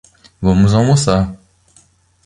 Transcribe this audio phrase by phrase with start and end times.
[0.41, 1.37] Vamos almoçar